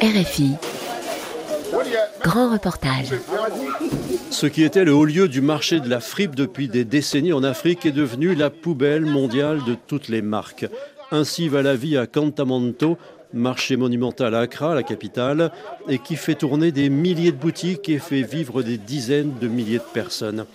RFI. 0.00 0.52
Grand 2.22 2.52
reportage. 2.52 3.14
Ce 4.30 4.46
qui 4.46 4.62
était 4.62 4.84
le 4.84 4.94
haut 4.94 5.04
lieu 5.04 5.26
du 5.26 5.40
marché 5.40 5.80
de 5.80 5.88
la 5.88 5.98
fripe 5.98 6.36
depuis 6.36 6.68
des 6.68 6.84
décennies 6.84 7.32
en 7.32 7.42
Afrique 7.42 7.84
est 7.84 7.92
devenu 7.92 8.36
la 8.36 8.50
poubelle 8.50 9.06
mondiale 9.06 9.64
de 9.66 9.74
toutes 9.74 10.08
les 10.08 10.22
marques. 10.22 10.66
Ainsi 11.10 11.48
va 11.48 11.62
la 11.62 11.74
vie 11.74 11.96
à 11.96 12.06
Cantamanto, 12.06 12.96
marché 13.32 13.76
monumental 13.76 14.36
à 14.36 14.40
Accra, 14.40 14.74
la 14.74 14.84
capitale, 14.84 15.50
et 15.88 15.98
qui 15.98 16.14
fait 16.14 16.36
tourner 16.36 16.70
des 16.70 16.88
milliers 16.88 17.32
de 17.32 17.36
boutiques 17.36 17.88
et 17.88 17.98
fait 17.98 18.22
vivre 18.22 18.62
des 18.62 18.78
dizaines 18.78 19.34
de 19.40 19.48
milliers 19.48 19.78
de 19.78 19.92
personnes. 19.92 20.46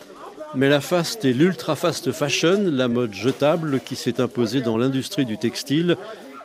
Mais 0.56 0.70
la 0.70 0.82
fast 0.82 1.26
et 1.26 1.34
l'ultra 1.34 1.76
fast 1.76 2.12
fashion, 2.12 2.64
la 2.72 2.88
mode 2.88 3.14
jetable 3.14 3.80
qui 3.82 3.96
s'est 3.96 4.20
imposée 4.20 4.62
dans 4.62 4.78
l'industrie 4.78 5.26
du 5.26 5.38
textile, 5.38 5.96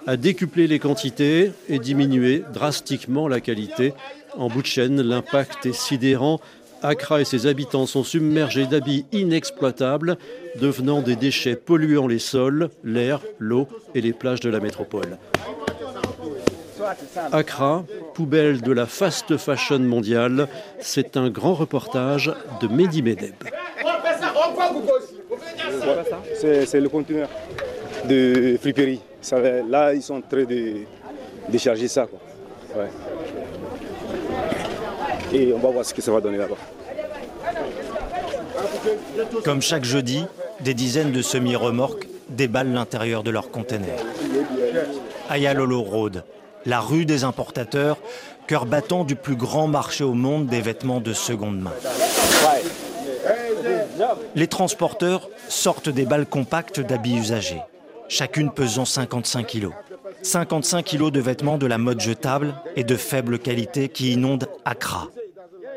a 0.06 0.16
décuplé 0.16 0.66
les 0.66 0.78
quantités 0.78 1.52
et 1.68 1.78
diminué 1.78 2.42
drastiquement 2.52 3.28
la 3.28 3.40
qualité. 3.40 3.94
En 4.36 4.48
bout 4.48 4.62
de 4.62 4.66
chaîne, 4.66 5.00
l'impact 5.00 5.66
est 5.66 5.74
sidérant. 5.74 6.40
Accra 6.82 7.20
et 7.22 7.24
ses 7.24 7.46
habitants 7.46 7.86
sont 7.86 8.04
submergés 8.04 8.66
d'habits 8.66 9.06
inexploitables, 9.12 10.18
devenant 10.60 11.00
des 11.00 11.16
déchets 11.16 11.56
polluant 11.56 12.06
les 12.06 12.18
sols, 12.18 12.68
l'air, 12.82 13.20
l'eau 13.38 13.68
et 13.94 14.02
les 14.02 14.12
plages 14.12 14.40
de 14.40 14.50
la 14.50 14.60
métropole. 14.60 15.16
Accra, 17.32 17.84
poubelle 18.12 18.60
de 18.60 18.72
la 18.72 18.84
fast 18.84 19.38
fashion 19.38 19.78
mondiale, 19.78 20.48
c'est 20.80 21.16
un 21.16 21.30
grand 21.30 21.54
reportage 21.54 22.30
de 22.60 22.68
Mehdi 22.68 23.00
Medeb. 23.00 23.34
C'est 26.34 26.80
le 26.80 26.88
conteneur 26.90 27.30
de 28.06 28.58
friperie. 28.60 29.00
Là, 29.68 29.94
ils 29.94 30.02
sont 30.02 30.16
en 30.16 30.20
train 30.20 30.44
de 30.44 30.74
décharger 31.48 31.88
ça. 31.88 32.06
Et 35.32 35.52
on 35.52 35.58
va 35.58 35.70
voir 35.70 35.84
ce 35.84 35.94
que 35.94 36.02
ça 36.02 36.12
va 36.12 36.20
donner 36.20 36.38
là-bas. 36.38 36.56
Comme 39.44 39.62
chaque 39.62 39.84
jeudi, 39.84 40.24
des 40.60 40.74
dizaines 40.74 41.12
de 41.12 41.22
semi-remorques 41.22 42.08
déballent 42.28 42.72
l'intérieur 42.72 43.22
de 43.22 43.30
leurs 43.30 43.50
conteneurs. 43.50 43.98
Ayalolo 45.30 45.82
Road, 45.82 46.24
la 46.66 46.80
rue 46.80 47.04
des 47.04 47.24
importateurs, 47.24 47.98
cœur 48.46 48.66
battant 48.66 49.04
du 49.04 49.16
plus 49.16 49.36
grand 49.36 49.66
marché 49.66 50.04
au 50.04 50.14
monde 50.14 50.46
des 50.46 50.60
vêtements 50.60 51.00
de 51.00 51.12
seconde 51.12 51.60
main. 51.60 51.72
Les 54.34 54.48
transporteurs 54.48 55.28
sortent 55.48 55.88
des 55.88 56.04
balles 56.04 56.26
compactes 56.26 56.80
d'habits 56.80 57.16
usagés, 57.16 57.60
chacune 58.08 58.50
pesant 58.50 58.84
55 58.84 59.46
kilos. 59.46 59.72
55 60.22 60.82
kilos 60.82 61.12
de 61.12 61.20
vêtements 61.20 61.58
de 61.58 61.66
la 61.66 61.78
mode 61.78 62.00
jetable 62.00 62.54
et 62.76 62.84
de 62.84 62.96
faible 62.96 63.38
qualité 63.38 63.88
qui 63.88 64.12
inondent 64.12 64.48
Accra. 64.64 65.08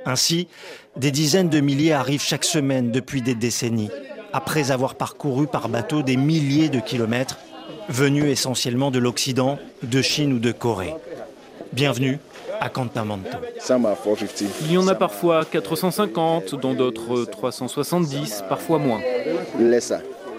Ainsi, 0.05 0.47
des 0.95 1.11
dizaines 1.11 1.49
de 1.49 1.59
milliers 1.59 1.93
arrivent 1.93 2.21
chaque 2.21 2.45
semaine 2.45 2.91
depuis 2.91 3.21
des 3.21 3.35
décennies, 3.35 3.89
après 4.31 4.71
avoir 4.71 4.95
parcouru 4.95 5.47
par 5.47 5.67
bateau 5.67 6.01
des 6.01 6.15
milliers 6.15 6.69
de 6.69 6.79
kilomètres, 6.79 7.37
venus 7.89 8.25
essentiellement 8.25 8.91
de 8.91 8.99
l'Occident, 8.99 9.59
de 9.83 10.01
Chine 10.01 10.33
ou 10.33 10.39
de 10.39 10.51
Corée. 10.51 10.93
Bienvenue 11.73 12.19
à 12.59 12.69
Cantamanto. 12.69 13.37
Il 14.61 14.71
y 14.71 14.77
en 14.77 14.87
a 14.87 14.95
parfois 14.95 15.45
450, 15.45 16.55
dont 16.55 16.73
d'autres 16.73 17.25
370, 17.25 18.45
parfois 18.47 18.79
moins. 18.79 19.01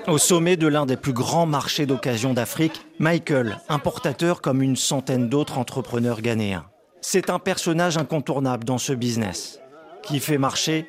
Au 0.09 0.17
sommet 0.17 0.57
de 0.57 0.67
l'un 0.67 0.87
des 0.87 0.97
plus 0.97 1.13
grands 1.13 1.45
marchés 1.45 1.85
d'occasion 1.85 2.33
d'Afrique, 2.33 2.81
Michael, 2.99 3.59
importateur 3.69 4.41
comme 4.41 4.63
une 4.63 4.75
centaine 4.77 5.29
d'autres 5.29 5.59
entrepreneurs 5.59 6.23
ghanéens. 6.23 6.65
C'est 7.03 7.29
un 7.29 7.39
personnage 7.39 7.99
incontournable 7.99 8.65
dans 8.65 8.79
ce 8.79 8.95
business, 8.95 9.61
qui 10.03 10.19
fait 10.19 10.39
marcher, 10.39 10.87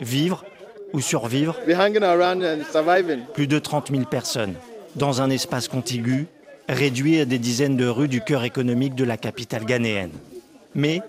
vivre 0.00 0.44
ou 0.92 1.00
survivre 1.00 1.56
plus 3.34 3.46
de 3.48 3.58
30 3.58 3.90
000 3.90 4.04
personnes 4.04 4.54
dans 4.94 5.20
un 5.20 5.30
espace 5.30 5.66
contigu, 5.66 6.28
réduit 6.68 7.18
à 7.18 7.24
des 7.24 7.38
dizaines 7.38 7.76
de 7.76 7.88
rues 7.88 8.08
du 8.08 8.20
cœur 8.20 8.44
économique 8.44 8.94
de 8.94 9.04
la 9.04 9.16
capitale 9.16 9.64
ghanéenne. 9.64 10.12
Mais, 10.76 11.02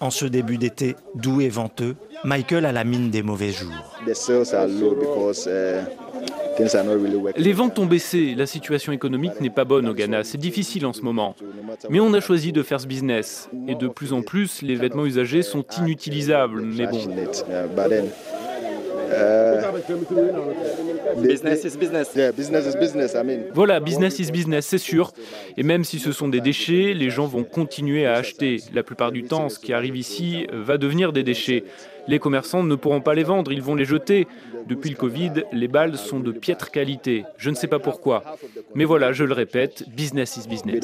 en 0.00 0.10
ce 0.10 0.24
début 0.24 0.56
d'été 0.56 0.96
doux 1.14 1.42
et 1.42 1.50
venteux, 1.50 1.94
Michael 2.24 2.64
a 2.64 2.72
la 2.72 2.84
mine 2.84 3.10
des 3.10 3.22
mauvais 3.22 3.52
jours. 3.52 3.98
Les 7.36 7.52
ventes 7.52 7.78
ont 7.78 7.86
baissé, 7.86 8.34
la 8.36 8.46
situation 8.46 8.92
économique 8.92 9.40
n'est 9.40 9.50
pas 9.50 9.64
bonne 9.64 9.88
au 9.88 9.94
Ghana, 9.94 10.24
c'est 10.24 10.38
difficile 10.38 10.86
en 10.86 10.92
ce 10.92 11.02
moment. 11.02 11.34
Mais 11.90 12.00
on 12.00 12.12
a 12.14 12.20
choisi 12.20 12.52
de 12.52 12.62
faire 12.62 12.80
ce 12.80 12.86
business. 12.86 13.48
Et 13.68 13.74
de 13.74 13.88
plus 13.88 14.12
en 14.12 14.22
plus, 14.22 14.62
les 14.62 14.74
vêtements 14.74 15.06
usagés 15.06 15.42
sont 15.42 15.64
inutilisables. 15.78 16.62
Mais 16.62 16.86
bon. 16.86 16.98
Business 21.18 21.64
is 21.64 21.76
business. 21.76 22.16
business 22.34 22.66
is 22.66 22.78
business. 22.78 23.16
Voilà, 23.52 23.80
business 23.80 24.18
is 24.18 24.30
business, 24.30 24.66
c'est 24.66 24.78
sûr. 24.78 25.12
Et 25.56 25.62
même 25.62 25.84
si 25.84 25.98
ce 25.98 26.12
sont 26.12 26.28
des 26.28 26.40
déchets, 26.40 26.94
les 26.94 27.10
gens 27.10 27.26
vont 27.26 27.44
continuer 27.44 28.06
à 28.06 28.14
acheter. 28.14 28.58
La 28.72 28.82
plupart 28.82 29.12
du 29.12 29.24
temps, 29.24 29.48
ce 29.48 29.58
qui 29.58 29.72
arrive 29.72 29.96
ici 29.96 30.46
va 30.52 30.78
devenir 30.78 31.12
des 31.12 31.22
déchets. 31.22 31.64
Les 32.08 32.18
commerçants 32.18 32.62
ne 32.62 32.74
pourront 32.74 33.00
pas 33.00 33.14
les 33.14 33.22
vendre, 33.22 33.52
ils 33.52 33.62
vont 33.62 33.74
les 33.74 33.84
jeter. 33.84 34.26
Depuis 34.68 34.90
le 34.90 34.96
Covid, 34.96 35.44
les 35.52 35.68
balles 35.68 35.96
sont 35.96 36.20
de 36.20 36.32
piètre 36.32 36.70
qualité. 36.70 37.24
Je 37.36 37.50
ne 37.50 37.54
sais 37.54 37.66
pas 37.68 37.78
pourquoi. 37.78 38.22
Mais 38.74 38.84
voilà, 38.84 39.12
je 39.12 39.24
le 39.24 39.32
répète, 39.32 39.84
business 39.88 40.36
is 40.36 40.48
business. 40.48 40.74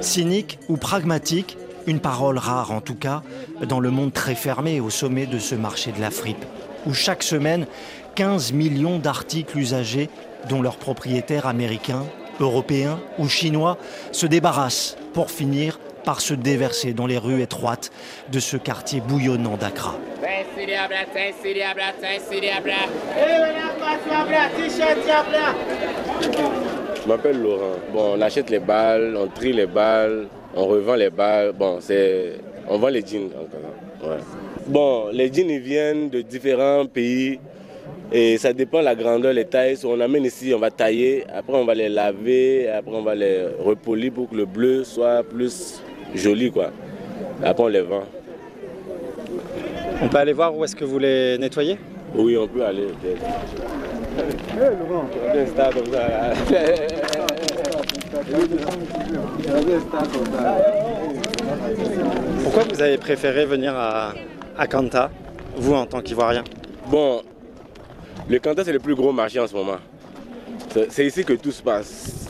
Cynique 0.00 0.58
ou 0.68 0.76
pragmatique, 0.76 1.56
une 1.86 2.00
parole 2.00 2.38
rare 2.38 2.72
en 2.72 2.80
tout 2.80 2.94
cas, 2.94 3.22
dans 3.66 3.80
le 3.80 3.90
monde 3.90 4.12
très 4.12 4.34
fermé 4.34 4.80
au 4.80 4.90
sommet 4.90 5.26
de 5.26 5.38
ce 5.38 5.54
marché 5.54 5.92
de 5.92 6.00
la 6.00 6.10
fripe, 6.10 6.44
où 6.86 6.94
chaque 6.94 7.22
semaine, 7.22 7.66
15 8.14 8.52
millions 8.52 8.98
d'articles 8.98 9.58
usagés, 9.58 10.08
dont 10.48 10.62
leurs 10.62 10.76
propriétaires 10.76 11.46
américains, 11.46 12.04
européens 12.40 13.00
ou 13.18 13.28
chinois, 13.28 13.78
se 14.12 14.26
débarrassent 14.26 14.96
pour 15.12 15.30
finir 15.30 15.78
par 16.04 16.20
se 16.20 16.34
déverser 16.34 16.94
dans 16.94 17.06
les 17.06 17.18
rues 17.18 17.42
étroites 17.42 17.90
de 18.32 18.40
ce 18.40 18.56
quartier 18.56 19.00
bouillonnant 19.00 19.56
d'Accra. 19.56 19.94
Je 27.02 27.08
m'appelle 27.08 27.42
Laurent. 27.42 27.76
Bon, 27.92 28.14
on 28.16 28.20
achète 28.20 28.50
les 28.50 28.58
balles, 28.58 29.16
on 29.16 29.26
trie 29.28 29.52
les 29.52 29.66
balles, 29.66 30.28
on 30.54 30.66
revend 30.66 30.94
les 30.94 31.10
balles. 31.10 31.52
Bon, 31.52 31.78
c'est, 31.80 32.40
on 32.68 32.78
vend 32.78 32.88
les 32.88 33.04
jeans. 33.04 33.30
Bon, 34.66 35.08
les 35.12 35.32
jeans 35.32 35.50
ils 35.50 35.60
viennent 35.60 36.10
de 36.10 36.22
différents 36.22 36.86
pays 36.86 37.38
et 38.12 38.38
ça 38.38 38.52
dépend 38.52 38.80
de 38.80 38.84
la 38.84 38.94
grandeur, 38.94 39.32
les 39.32 39.44
tailles. 39.44 39.78
On 39.84 40.00
amène 40.00 40.24
ici, 40.24 40.52
on 40.54 40.58
va 40.58 40.70
tailler, 40.70 41.24
après 41.34 41.56
on 41.56 41.64
va 41.64 41.74
les 41.74 41.88
laver, 41.88 42.68
après 42.68 42.94
on 42.94 43.02
va 43.02 43.14
les 43.14 43.46
repolir 43.58 44.12
pour 44.12 44.28
que 44.30 44.36
le 44.36 44.46
bleu 44.46 44.84
soit 44.84 45.22
plus 45.22 45.82
joli 46.14 46.50
quoi. 46.50 46.70
Après 47.42 47.64
on 47.64 47.68
les 47.68 47.82
vend. 47.82 48.04
On 50.02 50.08
peut 50.08 50.18
aller 50.18 50.32
voir 50.32 50.56
où 50.56 50.64
est-ce 50.64 50.76
que 50.76 50.84
vous 50.84 50.98
les 50.98 51.38
nettoyez? 51.38 51.78
Oui, 52.14 52.36
on 52.36 52.46
peut 52.48 52.64
aller. 52.64 52.86
Pourquoi 62.42 62.62
vous 62.64 62.80
avez 62.80 62.96
préféré 62.96 63.44
venir 63.44 63.74
à, 63.76 64.14
à 64.56 64.66
Kanta, 64.66 65.10
vous 65.56 65.74
en 65.74 65.84
tant 65.84 66.00
qu'Ivoirien? 66.00 66.44
Bon, 66.90 67.22
le 68.28 68.38
Kanta 68.38 68.64
c'est 68.64 68.72
le 68.72 68.78
plus 68.78 68.94
gros 68.94 69.12
marché 69.12 69.40
en 69.40 69.46
ce 69.46 69.54
moment. 69.54 69.78
C'est 70.90 71.06
ici 71.06 71.24
que 71.24 71.32
tout 71.32 71.50
se 71.52 71.62
passe. 71.62 72.28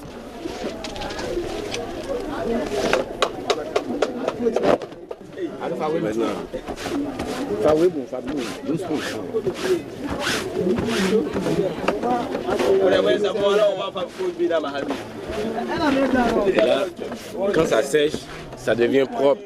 quand 17.54 17.66
ça 17.66 17.82
sèche, 17.82 18.12
ça 18.56 18.74
devient 18.74 19.04
propre, 19.10 19.42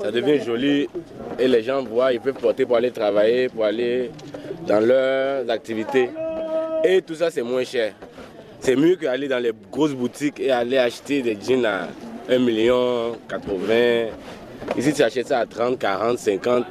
ça 0.00 0.10
devient 0.10 0.44
joli 0.44 0.88
et 1.38 1.48
les 1.48 1.62
gens 1.62 1.82
voient, 1.82 2.12
ils 2.12 2.20
peuvent 2.20 2.34
porter 2.34 2.66
pour 2.66 2.76
aller 2.76 2.90
travailler, 2.90 3.48
pour 3.48 3.64
aller 3.64 4.10
dans 4.68 4.80
leurs 4.80 5.50
activités. 5.50 6.10
Et 6.84 7.02
tout 7.02 7.14
ça, 7.14 7.30
c'est 7.30 7.42
moins 7.42 7.64
cher. 7.64 7.94
C'est 8.60 8.76
mieux 8.76 8.96
qu'aller 8.96 9.28
dans 9.28 9.42
les 9.42 9.52
grosses 9.72 9.94
boutiques 9.94 10.38
et 10.40 10.50
aller 10.50 10.78
acheter 10.78 11.22
des 11.22 11.36
jeans 11.40 11.64
à 11.64 11.88
1 12.28 12.38
million 12.38 13.16
80. 13.28 14.12
Ici, 14.76 14.92
tu 14.92 15.02
achètes 15.02 15.28
ça 15.28 15.38
à 15.38 15.46
30, 15.46 15.78
40, 15.78 16.18
50. 16.18 16.64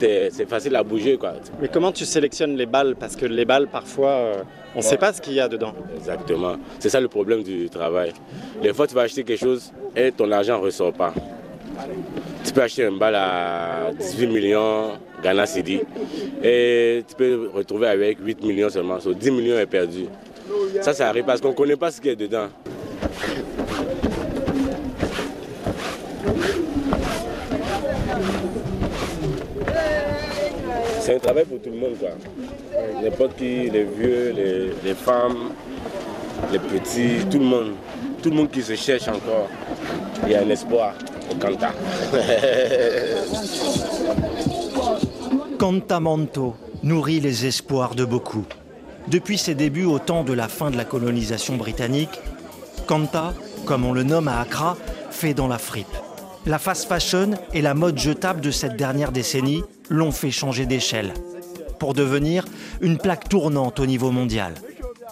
c'est 0.00 0.48
facile 0.48 0.74
à 0.76 0.82
bouger. 0.82 1.18
Quoi. 1.18 1.34
Mais 1.60 1.68
comment 1.68 1.92
tu 1.92 2.04
sélectionnes 2.04 2.56
les 2.56 2.66
balles? 2.66 2.96
Parce 2.98 3.14
que 3.14 3.26
les 3.26 3.44
balles, 3.44 3.68
parfois, 3.68 4.10
euh, 4.10 4.34
on 4.74 4.78
ne 4.78 4.82
sait 4.82 4.96
pas 4.96 5.12
ce 5.12 5.20
qu'il 5.20 5.34
y 5.34 5.40
a 5.40 5.48
dedans. 5.48 5.74
Exactement. 5.96 6.56
C'est 6.78 6.88
ça 6.88 7.00
le 7.00 7.08
problème 7.08 7.42
du 7.42 7.68
travail. 7.68 8.12
Des 8.62 8.72
fois, 8.72 8.86
tu 8.86 8.94
vas 8.94 9.02
acheter 9.02 9.24
quelque 9.24 9.40
chose 9.40 9.72
et 9.94 10.10
ton 10.12 10.30
argent 10.32 10.58
ne 10.58 10.64
ressort 10.64 10.92
pas. 10.92 11.12
Tu 12.44 12.52
peux 12.52 12.62
acheter 12.62 12.84
une 12.84 12.98
balle 12.98 13.16
à 13.16 13.90
18 13.98 14.26
millions 14.28 14.92
Ghana 15.24 15.44
et 16.42 17.02
tu 17.08 17.14
peux 17.14 17.50
retrouver 17.54 17.86
avec 17.86 18.18
8 18.22 18.44
millions 18.44 18.68
seulement. 18.68 18.98
10 18.98 19.30
millions 19.30 19.58
est 19.58 19.64
perdu. 19.64 20.04
Ça, 20.82 20.92
ça 20.92 21.08
arrive 21.08 21.24
parce 21.24 21.40
qu'on 21.40 21.48
ne 21.48 21.54
connaît 21.54 21.76
pas 21.76 21.90
ce 21.90 21.98
qu'il 21.98 22.10
y 22.10 22.12
a 22.12 22.14
dedans. 22.14 22.48
C'est 31.00 31.14
un 31.14 31.18
travail 31.18 31.44
pour 31.44 31.60
tout 31.60 31.70
le 31.70 31.76
monde, 31.76 31.96
quoi. 31.98 32.10
N'importe 33.02 33.36
qui, 33.36 33.70
les 33.70 33.84
vieux, 33.84 34.34
les, 34.84 34.94
femmes, 34.94 35.52
les 36.52 36.58
petits, 36.58 37.24
tout 37.30 37.38
le 37.38 37.44
monde. 37.44 37.72
Tout 38.22 38.28
le 38.28 38.36
monde 38.36 38.50
qui 38.50 38.62
se 38.62 38.74
cherche 38.74 39.08
encore. 39.08 39.48
Il 40.26 40.32
y 40.32 40.34
a 40.34 40.42
un 40.42 40.50
espoir 40.50 40.94
au 41.30 41.34
Kanta. 41.34 41.72
Cantamanto 45.64 46.54
nourrit 46.82 47.20
les 47.20 47.46
espoirs 47.46 47.94
de 47.94 48.04
beaucoup. 48.04 48.44
Depuis 49.08 49.38
ses 49.38 49.54
débuts 49.54 49.86
au 49.86 49.98
temps 49.98 50.22
de 50.22 50.34
la 50.34 50.46
fin 50.46 50.70
de 50.70 50.76
la 50.76 50.84
colonisation 50.84 51.56
britannique, 51.56 52.20
Kanta, 52.86 53.32
comme 53.64 53.86
on 53.86 53.94
le 53.94 54.02
nomme 54.02 54.28
à 54.28 54.40
Accra, 54.40 54.76
fait 55.10 55.32
dans 55.32 55.48
la 55.48 55.56
fripe. 55.56 55.86
La 56.44 56.58
fast 56.58 56.86
fashion 56.86 57.30
et 57.54 57.62
la 57.62 57.72
mode 57.72 57.96
jetable 57.96 58.42
de 58.42 58.50
cette 58.50 58.76
dernière 58.76 59.10
décennie 59.10 59.62
l'ont 59.88 60.12
fait 60.12 60.30
changer 60.30 60.66
d'échelle 60.66 61.14
pour 61.78 61.94
devenir 61.94 62.44
une 62.82 62.98
plaque 62.98 63.30
tournante 63.30 63.80
au 63.80 63.86
niveau 63.86 64.10
mondial. 64.10 64.52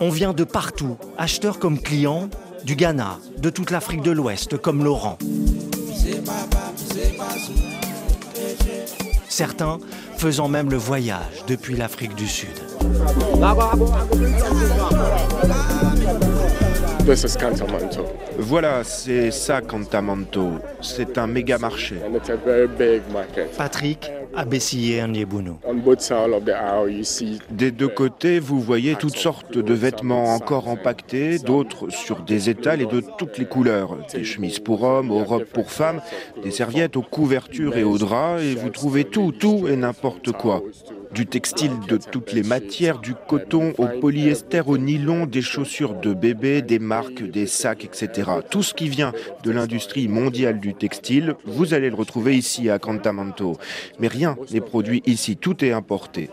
On 0.01 0.11
vient 0.11 0.35
de 0.35 0.45
partout, 0.45 0.99
acheteurs 1.17 1.59
comme 1.59 1.81
clients, 1.81 2.29
du 2.63 2.77
Ghana, 2.77 3.21
de 3.39 3.49
toute 3.49 3.71
l'Afrique 3.71 4.03
de 4.03 4.11
l'Ouest 4.11 4.59
comme 4.59 4.85
Laurent. 4.85 5.17
Certains 9.33 9.79
faisant 10.19 10.47
même 10.47 10.69
le 10.69 10.77
voyage 10.77 11.47
depuis 11.47 11.75
l'Afrique 11.75 12.15
du 12.15 12.29
Sud. 12.29 12.51
Voilà, 18.39 18.85
c'est 18.85 19.33
ça 19.33 19.61
Cantamanto. 19.61 20.53
C'est 20.81 21.19
un 21.19 21.27
méga 21.27 21.59
marché. 21.59 21.97
Patrick 23.59 24.11
a 24.35 24.45
Bessillé 24.45 25.03
Des 27.51 27.71
deux 27.73 27.89
côtés, 27.89 28.39
vous 28.39 28.61
voyez 28.61 28.95
toutes 28.95 29.17
sortes 29.17 29.59
de 29.59 29.75
vêtements 29.75 30.35
encore 30.35 30.69
empaquetés, 30.69 31.39
d'autres 31.39 31.91
sur 31.91 32.23
des 32.23 32.49
étals 32.49 32.83
et 32.83 32.87
de 32.87 33.03
toutes 33.19 33.39
les 33.39 33.47
couleurs. 33.47 33.99
Des 34.13 34.23
chemises 34.23 34.61
pour 34.61 34.85
hommes, 34.85 35.11
aux 35.11 35.25
robes 35.25 35.45
pour 35.45 35.73
femmes, 35.73 36.01
des 36.43 36.53
serviettes 36.53 36.97
aux 36.97 37.03
couvertures 37.03 37.77
et 37.77 37.85
aux 37.85 37.99
draps, 37.99 38.43
et 38.43 38.55
vous 38.55 38.71
trouvez 38.71 39.05
tout, 39.05 39.33
tout 39.33 39.67
et 39.69 39.77
n'importe 39.77 40.31
quoi 40.33 40.63
du 41.15 41.27
textile 41.27 41.73
de 41.89 41.97
toutes 41.97 42.33
les 42.33 42.43
matières, 42.43 42.99
du 42.99 43.15
coton 43.15 43.75
au 43.79 43.87
polyester, 44.01 44.63
au 44.67 44.79
nylon, 44.79 45.27
des 45.27 45.43
chaussures 45.43 45.95
de 45.95 46.15
bébé, 46.15 46.63
des 46.63 46.79
marques, 46.79 47.23
des 47.23 47.47
sacs, 47.47 47.85
etc. 47.85 48.31
Tout 48.51 48.63
ce 48.63 48.75
qui 48.75 48.89
vient 48.89 49.13
de 49.43 49.51
l'industrie 49.51 50.09
mondiale 50.09 50.61
du 50.61 50.75
textile, 50.75 51.35
vous 51.45 51.75
allez 51.75 51.91
le 51.91 51.97
retrouver 51.97 52.37
ici 52.37 52.71
à 52.71 52.79
Cantamanto. 52.79 53.59
Mais 53.99 54.09
rien 54.09 54.37
n'est 54.51 54.61
produit 54.61 55.03
ici, 55.07 55.37
tout 55.37 55.65
est 55.65 55.73
importé. 55.73 56.31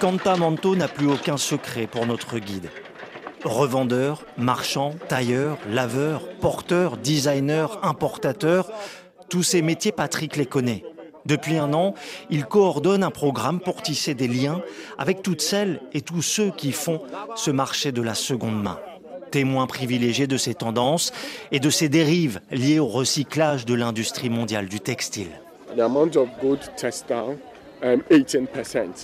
Cantamanto 0.00 0.74
n'a 0.74 0.88
plus 0.88 1.06
aucun 1.06 1.36
secret 1.36 1.86
pour 1.86 2.06
notre 2.06 2.38
guide. 2.38 2.68
Revendeurs, 3.44 4.24
marchands, 4.38 4.94
tailleurs, 5.08 5.58
laveurs, 5.68 6.28
porteurs, 6.40 6.96
designers, 6.96 7.66
importateurs, 7.82 8.70
tous 9.28 9.42
ces 9.42 9.62
métiers, 9.62 9.92
Patrick 9.92 10.36
les 10.36 10.46
connaît. 10.46 10.84
Depuis 11.26 11.56
un 11.56 11.72
an, 11.72 11.94
il 12.30 12.44
coordonne 12.46 13.02
un 13.02 13.10
programme 13.10 13.60
pour 13.60 13.82
tisser 13.82 14.14
des 14.14 14.28
liens 14.28 14.62
avec 14.98 15.22
toutes 15.22 15.40
celles 15.40 15.80
et 15.92 16.00
tous 16.00 16.22
ceux 16.22 16.50
qui 16.50 16.72
font 16.72 17.00
ce 17.34 17.50
marché 17.50 17.92
de 17.92 18.02
la 18.02 18.14
seconde 18.14 18.62
main. 18.62 18.78
Témoins 19.30 19.66
privilégiés 19.66 20.26
de 20.26 20.36
ces 20.36 20.54
tendances 20.54 21.12
et 21.50 21.60
de 21.60 21.70
ces 21.70 21.88
dérives 21.88 22.40
liées 22.50 22.78
au 22.78 22.86
recyclage 22.86 23.64
de 23.64 23.74
l'industrie 23.74 24.30
mondiale 24.30 24.68
du 24.68 24.80
textile. 24.80 25.30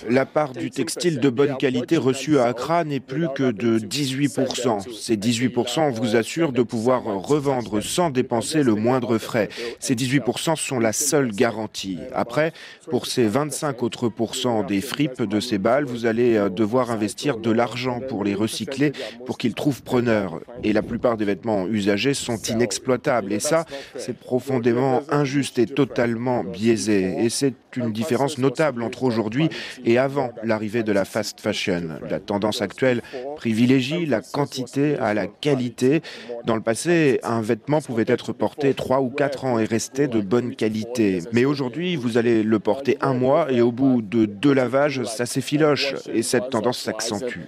La 0.08 0.24
part 0.24 0.52
du 0.52 0.70
textile 0.70 1.18
de 1.18 1.30
bonne 1.30 1.56
qualité 1.56 1.96
reçu 1.96 2.38
à 2.38 2.44
Accra 2.44 2.84
n'est 2.84 3.00
plus 3.00 3.26
que 3.34 3.50
de 3.50 3.78
18%. 3.78 4.94
Ces 4.96 5.16
18% 5.16 5.90
vous 5.90 6.14
assurent 6.14 6.52
de 6.52 6.62
pouvoir 6.62 7.02
revendre 7.02 7.82
sans 7.82 8.10
dépenser 8.10 8.62
le 8.62 8.74
moindre 8.74 9.18
frais. 9.18 9.48
Ces 9.80 9.96
18% 9.96 10.54
sont 10.56 10.78
la 10.78 10.92
seule 10.92 11.32
garantie. 11.32 11.98
Après, 12.14 12.52
pour 12.88 13.06
ces 13.06 13.26
25 13.26 13.82
autres 13.82 14.08
pourcents 14.08 14.62
des 14.62 14.80
fripes 14.80 15.22
de 15.22 15.40
ces 15.40 15.58
balles, 15.58 15.84
vous 15.84 16.06
allez 16.06 16.36
euh, 16.36 16.48
devoir 16.48 16.92
investir 16.92 17.38
de 17.38 17.50
l'argent 17.50 18.00
pour 18.00 18.22
les 18.22 18.34
recycler 18.34 18.92
pour 19.26 19.38
qu'ils 19.38 19.54
trouvent 19.54 19.82
preneur. 19.82 20.40
Et 20.62 20.72
la 20.72 20.82
plupart 20.82 21.16
des 21.16 21.24
vêtements 21.24 21.66
usagés 21.66 22.14
sont 22.14 22.36
inexploitables. 22.36 23.32
Et 23.32 23.40
ça, 23.40 23.64
c'est 23.96 24.16
profondément 24.16 25.02
injuste 25.10 25.58
et 25.58 25.66
totalement 25.66 26.44
biaisé. 26.44 27.16
Et 27.24 27.28
c'est 27.28 27.54
une 27.76 27.92
différence 27.92 28.38
notable 28.38 28.67
entre 28.80 29.02
aujourd'hui 29.04 29.48
et 29.84 29.98
avant 29.98 30.30
l'arrivée 30.42 30.82
de 30.82 30.92
la 30.92 31.04
fast 31.04 31.40
fashion. 31.40 31.82
La 32.08 32.20
tendance 32.20 32.62
actuelle 32.62 33.02
privilégie 33.36 34.06
la 34.06 34.20
quantité 34.20 34.96
à 34.98 35.14
la 35.14 35.26
qualité. 35.26 36.02
Dans 36.44 36.56
le 36.56 36.62
passé, 36.62 37.20
un 37.22 37.40
vêtement 37.40 37.80
pouvait 37.80 38.04
être 38.06 38.32
porté 38.32 38.74
trois 38.74 39.00
ou 39.00 39.10
quatre 39.10 39.44
ans 39.44 39.58
et 39.58 39.64
rester 39.64 40.08
de 40.08 40.20
bonne 40.20 40.54
qualité. 40.54 41.20
Mais 41.32 41.44
aujourd'hui, 41.44 41.96
vous 41.96 42.18
allez 42.18 42.42
le 42.42 42.58
porter 42.58 42.98
un 43.00 43.14
mois 43.14 43.50
et 43.50 43.60
au 43.60 43.72
bout 43.72 44.02
de 44.02 44.26
deux 44.26 44.52
lavages, 44.52 45.04
ça 45.04 45.26
s'effiloche 45.26 45.94
et 46.12 46.22
cette 46.22 46.50
tendance 46.50 46.78
s'accentue. 46.78 47.40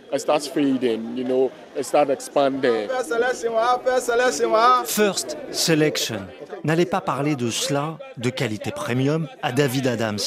First 4.84 5.38
Selection. 5.50 6.20
N'allez 6.64 6.84
pas 6.84 7.00
parler 7.00 7.36
de 7.36 7.50
cela, 7.50 7.98
de 8.18 8.30
qualité 8.30 8.70
premium, 8.70 9.28
à 9.42 9.52
David 9.52 9.86
Adams. 9.86 10.18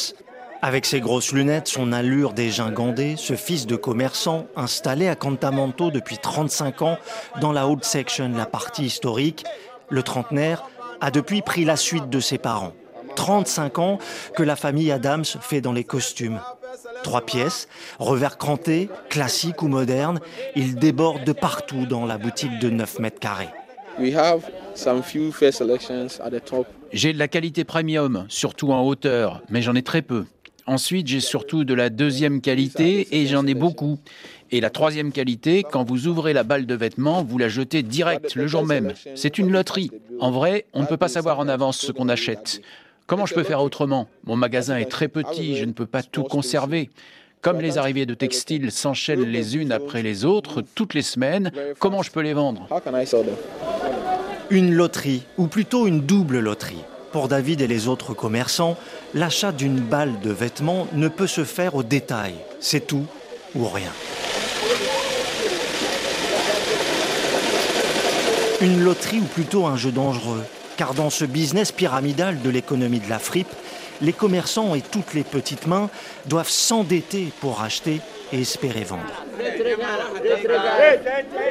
Avec 0.66 0.86
ses 0.86 1.02
grosses 1.02 1.34
lunettes, 1.34 1.68
son 1.68 1.92
allure 1.92 2.32
dégingandée, 2.32 3.16
ce 3.18 3.36
fils 3.36 3.68
de 3.68 3.76
commerçant 3.76 4.48
installé 4.56 5.10
à 5.10 5.16
Cantamanto 5.16 5.92
depuis 5.92 6.18
35 6.18 6.84
ans 6.84 6.98
dans 7.42 7.52
la 7.52 7.68
haute 7.68 7.84
section, 7.84 8.30
la 8.30 8.46
partie 8.46 8.86
historique, 8.86 9.44
le 9.90 10.04
trentenaire 10.04 10.64
a 11.02 11.12
depuis 11.12 11.42
pris 11.42 11.66
la 11.66 11.76
suite 11.76 12.10
de 12.10 12.22
ses 12.22 12.38
parents. 12.38 12.72
35 13.18 13.80
ans 13.80 13.98
que 14.38 14.42
la 14.42 14.56
famille 14.56 14.90
Adams 14.90 15.26
fait 15.26 15.60
dans 15.60 15.74
les 15.74 15.84
costumes. 15.84 16.40
Trois 17.04 17.26
pièces, 17.26 17.68
revers 18.00 18.38
cranté, 18.38 18.90
classique 19.10 19.64
ou 19.64 19.68
moderne, 19.68 20.22
il 20.56 20.76
déborde 20.76 21.26
de 21.26 21.34
partout 21.34 21.86
dans 21.88 22.06
la 22.06 22.18
boutique 22.18 22.58
de 22.60 22.70
9 22.70 23.00
mètres 23.00 23.20
carrés. 23.20 23.50
J'ai 26.94 27.12
de 27.12 27.20
la 27.20 27.28
qualité 27.28 27.66
premium, 27.66 28.26
surtout 28.30 28.72
en 28.72 28.82
hauteur, 28.82 29.42
mais 29.50 29.62
j'en 29.62 29.76
ai 29.76 29.84
très 29.84 30.02
peu. 30.02 30.24
Ensuite, 30.66 31.08
j'ai 31.08 31.20
surtout 31.20 31.66
de 31.66 31.74
la 31.74 31.90
deuxième 31.90 32.40
qualité 32.40 33.08
et 33.12 33.26
j'en 33.28 33.46
ai 33.46 33.54
beaucoup. 33.54 34.00
Et 34.52 34.62
la 34.62 34.70
troisième 34.70 35.12
qualité, 35.12 35.64
quand 35.64 35.84
vous 35.84 36.08
ouvrez 36.08 36.32
la 36.32 36.44
balle 36.44 36.66
de 36.66 36.76
vêtements, 36.76 37.24
vous 37.24 37.38
la 37.38 37.50
jetez 37.50 37.84
direct 37.84 38.36
le 38.36 38.48
jour 38.48 38.66
même. 38.66 38.94
C'est 39.16 39.38
une 39.38 39.52
loterie. 39.52 39.92
En 40.20 40.32
vrai, 40.32 40.66
on 40.74 40.82
ne 40.82 40.86
peut 40.86 40.98
pas 40.98 41.08
savoir 41.08 41.40
en 41.40 41.48
avance 41.48 41.80
ce 41.80 41.92
qu'on 41.92 42.08
achète. 42.08 42.62
Comment 43.08 43.26
je 43.26 43.34
peux 43.34 43.44
faire 43.44 43.62
autrement? 43.62 44.08
Mon 44.26 44.36
magasin 44.38 44.78
est 44.78 44.90
très 44.90 45.08
petit, 45.08 45.58
je 45.58 45.66
ne 45.66 45.74
peux 45.74 45.86
pas 45.86 46.04
tout 46.04 46.24
conserver. 46.24 46.90
Comme 47.42 47.60
les 47.60 47.78
arrivées 47.78 48.06
de 48.06 48.14
textiles 48.14 48.72
s'enchaînent 48.72 49.26
les 49.26 49.58
unes 49.58 49.74
après 49.74 50.02
les 50.02 50.24
autres 50.24 50.64
toutes 50.76 50.94
les 50.94 51.02
semaines, 51.02 51.52
comment 51.80 52.02
je 52.02 52.12
peux 52.12 52.22
les 52.22 52.34
vendre? 52.34 52.70
Une 54.50 54.74
loterie, 54.74 55.24
ou 55.38 55.48
plutôt 55.48 55.88
une 55.88 56.02
double 56.02 56.40
loterie. 56.40 56.84
Pour 57.14 57.28
David 57.28 57.62
et 57.62 57.68
les 57.68 57.88
autres 57.88 58.16
commerçants, 58.16 58.76
l'achat 59.14 59.52
d'une 59.52 59.80
balle 59.80 60.20
de 60.22 60.32
vêtements 60.32 60.88
ne 60.94 61.08
peut 61.08 61.28
se 61.28 61.44
faire 61.44 61.76
au 61.76 61.84
détail. 61.84 62.34
C'est 62.60 62.88
tout 62.88 63.06
ou 63.54 63.68
rien. 63.68 63.92
Une 68.62 68.84
loterie 68.84 69.20
ou 69.20 69.26
plutôt 69.26 69.68
un 69.68 69.78
jeu 69.78 69.92
dangereux, 69.92 70.42
car 70.76 70.96
dans 70.96 71.12
ce 71.12 71.24
business 71.24 71.72
pyramidal 71.72 72.42
de 72.42 72.50
l'économie 72.50 73.00
de 73.00 73.10
la 73.12 73.20
fripe, 73.20 73.54
les 74.02 74.14
commerçants 74.14 74.74
et 74.74 74.82
toutes 74.82 75.14
les 75.14 75.24
petites 75.24 75.68
mains 75.68 75.92
doivent 76.26 76.50
s'endetter 76.50 77.32
pour 77.42 77.62
acheter 77.62 78.02
et 78.32 78.42
espérer 78.42 78.86
vendre. 78.86 79.24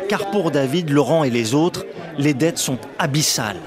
Car 0.08 0.28
pour 0.32 0.50
David, 0.50 0.90
Laurent 0.90 1.22
et 1.22 1.30
les 1.30 1.54
autres, 1.54 1.86
les 2.18 2.34
dettes 2.34 2.58
sont 2.58 2.78
abyssales. 2.98 3.60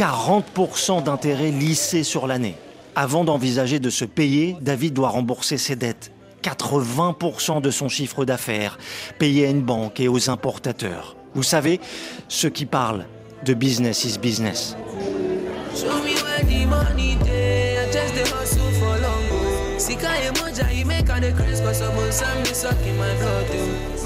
40% 0.00 1.02
d'intérêts 1.02 1.50
lissés 1.50 2.04
sur 2.04 2.26
l'année. 2.26 2.56
Avant 2.96 3.22
d'envisager 3.22 3.80
de 3.80 3.90
se 3.90 4.06
payer, 4.06 4.56
David 4.62 4.94
doit 4.94 5.10
rembourser 5.10 5.58
ses 5.58 5.76
dettes. 5.76 6.10
80% 6.42 7.60
de 7.60 7.70
son 7.70 7.90
chiffre 7.90 8.24
d'affaires 8.24 8.78
payé 9.18 9.46
à 9.46 9.50
une 9.50 9.60
banque 9.60 10.00
et 10.00 10.08
aux 10.08 10.30
importateurs. 10.30 11.16
Vous 11.34 11.42
savez, 11.42 11.80
ceux 12.28 12.48
qui 12.48 12.64
parlent 12.64 13.04
de 13.44 13.52
business 13.52 14.06
is 14.06 14.18
business. 14.18 14.74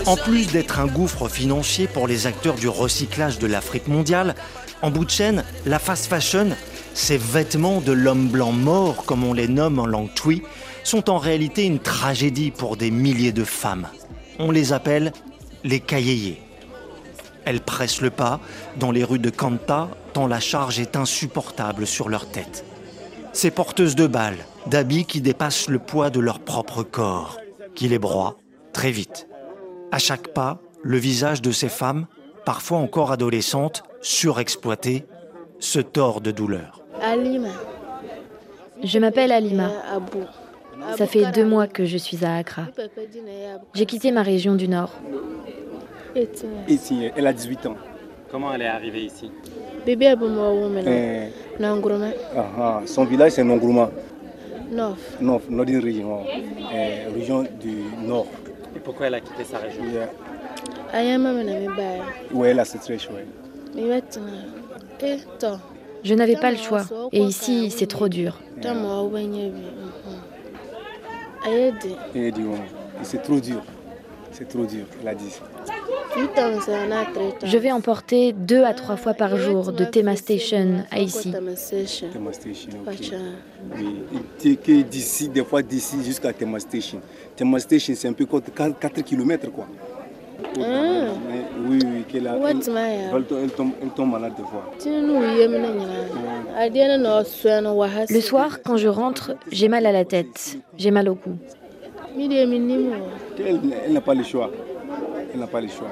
En 0.06 0.16
plus 0.16 0.48
d'être 0.48 0.80
un 0.80 0.86
gouffre 0.86 1.28
financier 1.28 1.86
pour 1.86 2.06
les 2.06 2.26
acteurs 2.26 2.56
du 2.56 2.68
recyclage 2.68 3.38
de 3.38 3.46
l'Afrique 3.46 3.88
mondiale, 3.88 4.34
en 4.82 4.90
bout 4.90 5.06
de 5.06 5.10
chaîne, 5.10 5.44
la 5.64 5.78
fast 5.78 6.06
fashion, 6.06 6.50
ces 6.92 7.16
vêtements 7.16 7.80
de 7.80 7.92
l'homme 7.92 8.28
blanc 8.28 8.52
mort, 8.52 9.06
comme 9.06 9.24
on 9.24 9.32
les 9.32 9.48
nomme 9.48 9.78
en 9.78 9.86
langue 9.86 10.12
twi, 10.14 10.42
sont 10.82 11.08
en 11.08 11.16
réalité 11.16 11.64
une 11.64 11.78
tragédie 11.78 12.50
pour 12.50 12.76
des 12.76 12.90
milliers 12.90 13.32
de 13.32 13.44
femmes. 13.44 13.88
On 14.38 14.50
les 14.50 14.74
appelle 14.74 15.12
les 15.64 15.80
cahiers. 15.80 16.42
Elles 17.46 17.62
pressent 17.62 18.02
le 18.02 18.10
pas 18.10 18.40
dans 18.76 18.90
les 18.90 19.04
rues 19.04 19.18
de 19.18 19.30
Kanta 19.30 19.88
tant 20.12 20.26
la 20.26 20.40
charge 20.40 20.80
est 20.80 20.96
insupportable 20.96 21.86
sur 21.86 22.10
leur 22.10 22.28
tête. 22.28 22.64
Ces 23.32 23.50
porteuses 23.50 23.96
de 23.96 24.06
balles, 24.06 24.44
d'habits 24.66 25.06
qui 25.06 25.20
dépassent 25.22 25.68
le 25.68 25.78
poids 25.78 26.10
de 26.10 26.20
leur 26.20 26.40
propre 26.40 26.82
corps, 26.82 27.38
qui 27.74 27.88
les 27.88 27.98
broient 27.98 28.36
très 28.72 28.90
vite. 28.90 29.26
À 29.94 29.98
chaque 29.98 30.26
pas, 30.26 30.58
le 30.82 30.96
visage 30.96 31.40
de 31.40 31.52
ces 31.52 31.68
femmes, 31.68 32.06
parfois 32.44 32.78
encore 32.78 33.12
adolescentes, 33.12 33.84
surexploitées, 34.00 35.04
se 35.60 35.78
tord 35.78 36.20
de 36.20 36.32
douleur. 36.32 36.82
Alima. 37.00 37.50
Je 38.82 38.98
m'appelle 38.98 39.30
Alima. 39.30 39.70
Ça 40.98 41.06
fait 41.06 41.30
deux 41.30 41.44
mois 41.44 41.68
que 41.68 41.84
je 41.84 41.96
suis 41.96 42.24
à 42.24 42.38
Accra. 42.38 42.64
J'ai 43.72 43.86
quitté 43.86 44.10
ma 44.10 44.22
région 44.22 44.56
du 44.56 44.66
Nord. 44.66 44.90
Ici, 46.66 47.12
elle 47.14 47.28
a 47.28 47.32
18 47.32 47.66
ans. 47.66 47.76
Comment 48.32 48.52
elle 48.52 48.62
est 48.62 48.66
arrivée 48.66 49.04
ici? 49.04 49.30
Eh. 49.86 51.28
Son 52.86 53.04
village, 53.04 53.30
c'est 53.30 53.44
Nongourma. 53.44 53.92
Nord. 54.72 54.96
Nord, 55.20 55.42
Region. 55.48 56.24
Eh, 56.74 57.06
région 57.16 57.44
du 57.60 57.84
Nord. 58.04 58.26
Pourquoi 58.84 59.06
elle 59.06 59.14
a 59.14 59.20
quitté 59.20 59.44
sa 59.44 59.58
région 59.58 59.82
chouette. 62.98 63.26
Je 66.04 66.14
n'avais 66.14 66.36
pas 66.36 66.50
le 66.50 66.56
choix. 66.56 66.84
Et 67.12 67.20
ici, 67.20 67.70
c'est 67.70 67.86
trop 67.86 68.08
dur. 68.08 68.40
C'est 73.02 73.22
trop 73.22 73.40
dur. 73.40 73.62
C'est 74.32 74.48
trop 74.48 74.66
dur, 74.66 74.84
elle 75.00 75.08
a 75.08 75.14
dit. 75.14 75.40
Je 76.16 77.58
vais 77.58 77.72
emporter 77.72 78.32
deux 78.32 78.62
à 78.62 78.72
trois 78.74 78.96
fois 78.96 79.14
par 79.14 79.36
jour 79.36 79.72
de 79.72 79.84
Tema 79.84 80.14
Station 80.16 80.84
à 80.90 81.00
ici. 81.00 81.32
Tema 81.32 81.56
Station, 81.56 82.08
oui. 83.76 84.56
Que 84.56 84.82
d'ici, 84.82 85.28
des 85.28 85.44
fois 85.44 85.62
d'ici 85.62 85.96
jusqu'à 86.04 86.32
Tema 86.32 86.60
Station. 86.60 87.00
Tema 87.34 87.58
Station, 87.58 87.94
c'est 87.96 88.08
un 88.08 88.12
peu 88.12 88.26
4 88.26 89.02
km 89.02 89.50
quoi. 89.50 89.66
Ah. 90.60 91.08
Oui, 91.66 91.78
oui, 91.82 92.04
qu'elle 92.08 92.26
a, 92.26 92.36
elle, 92.36 92.56
elle, 92.66 93.24
elle, 93.42 93.50
tombe, 93.50 93.70
elle 93.82 93.88
tombe 93.90 94.10
malade 94.10 94.32
des 94.36 94.42
fois. 94.42 94.70
Le 98.10 98.20
soir, 98.20 98.58
quand 98.62 98.76
je 98.76 98.88
rentre, 98.88 99.36
j'ai 99.50 99.68
mal 99.68 99.86
à 99.86 99.92
la 99.92 100.04
tête, 100.04 100.58
j'ai 100.76 100.90
mal 100.90 101.08
au 101.08 101.14
cou. 101.14 101.36
Elle, 103.38 103.60
elle 103.86 103.92
n'a 103.92 104.00
pas 104.00 104.14
le 104.14 104.22
choix. 104.22 104.50
Elle 105.34 105.40
n'a 105.40 105.46
pas 105.48 105.60
le 105.60 105.66
choix. 105.66 105.88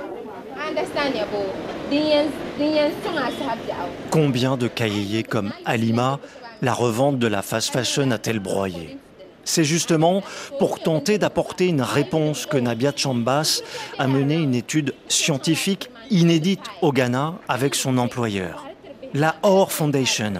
Combien 4.11 4.56
de 4.56 4.68
cahiers 4.68 5.25
comme 5.25 5.52
Alima 5.64 6.20
la 6.62 6.72
revente 6.72 7.18
de 7.18 7.26
la 7.26 7.42
fast 7.42 7.72
fashion 7.72 8.12
a-t-elle 8.12 8.38
broyé? 8.38 8.99
C'est 9.42 9.64
justement 9.64 10.22
pour 10.61 10.78
tenter 10.78 11.18
d'apporter 11.18 11.66
une 11.66 11.82
réponse 11.82 12.46
que 12.46 12.56
Nabia 12.56 12.92
Chambas 12.94 13.62
a 13.99 14.06
mené 14.06 14.37
une 14.37 14.54
étude 14.54 14.94
scientifique 15.08 15.90
inédite 16.08 16.62
au 16.80 16.92
Ghana 16.92 17.34
avec 17.49 17.75
son 17.75 17.99
employeur, 17.99 18.68
la 19.12 19.34
Or 19.42 19.72
Foundation. 19.72 20.34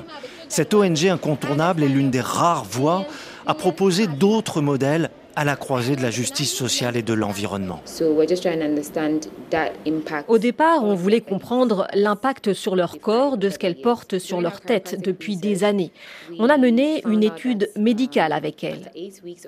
Cette 0.49 0.75
ONG 0.75 1.07
incontournable 1.07 1.83
est 1.83 1.89
l'une 1.89 2.11
des 2.11 2.21
rares 2.21 2.65
voies 2.65 3.05
à 3.49 3.55
proposer 3.55 4.07
d'autres 4.07 4.61
modèles 4.61 5.11
à 5.37 5.45
la 5.45 5.57
croisée 5.57 5.97
de 5.97 6.03
la 6.03 6.11
justice 6.11 6.53
sociale 6.53 6.97
et 6.97 7.03
de 7.03 7.15
l'environnement. 7.15 7.81
Au 10.29 10.39
départ, 10.39 10.85
on 10.85 10.95
voulait 10.95 11.21
comprendre 11.21 11.87
l'impact 11.95 12.53
sur 12.53 12.77
leur 12.77 13.01
corps 13.01 13.37
de 13.37 13.49
ce 13.49 13.59
qu'elles 13.59 13.81
portent 13.81 14.19
sur 14.19 14.41
leur 14.41 14.61
tête 14.61 15.01
depuis 15.01 15.37
des 15.37 15.65
années. 15.65 15.91
On 16.39 16.49
a 16.49 16.59
mené 16.59 17.03
une 17.07 17.23
étude 17.23 17.71
médicale 17.77 18.33
avec 18.33 18.65
elles. 18.65 18.91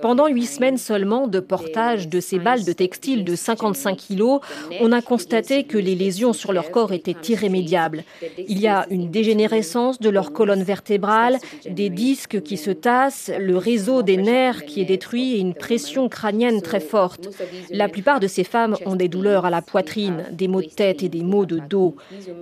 Pendant 0.01 0.27
huit 0.29 0.47
semaines 0.47 0.79
seulement 0.79 1.27
de 1.27 1.41
portage 1.41 2.09
de 2.09 2.21
ces 2.21 2.39
balles 2.39 2.65
de 2.65 2.73
textile 2.73 3.25
de 3.25 3.35
55 3.35 3.97
kilos, 3.97 4.41
on 4.81 4.93
a 4.93 5.03
constaté 5.03 5.65
que 5.65 5.79
les 5.79 5.95
lésions 5.95 6.33
sur 6.33 6.53
leur 6.53 6.71
corps 6.71 6.93
étaient 6.93 7.17
irrémédiables. 7.29 8.05
Il 8.49 8.61
y 8.61 8.67
a 8.67 8.87
une 8.91 9.11
dégénérescence 9.11 10.01
de 10.01 10.11
leur 10.11 10.33
colonne 10.33 10.63
vertébrale, 10.63 11.39
des 11.69 11.91
disques 11.91 12.43
qui 12.43 12.57
se 12.57 12.71
tassent, 12.71 13.31
le 13.39 13.57
réseau 13.57 14.03
des 14.03 14.17
nerfs 14.17 14.65
qui 14.65 14.81
est 14.81 14.87
détruit 14.87 15.35
et 15.35 15.39
une 15.39 15.55
pression 15.55 15.74
crânienne 16.09 16.63
très 16.63 16.81
forte. 16.81 17.29
La 17.71 17.89
plupart 17.89 18.21
de 18.21 18.27
ces 18.27 18.45
femmes 18.45 18.77
ont 18.87 18.97
des 18.97 19.09
douleurs 19.09 19.45
à 19.45 19.51
la 19.51 19.63
poitrine, 19.63 20.25
des 20.33 20.49
maux 20.49 20.63
de 20.63 20.69
tête 20.69 21.03
et 21.03 21.09
des 21.09 21.23
maux 21.23 21.47
de 21.47 21.59
dos. 21.59 21.97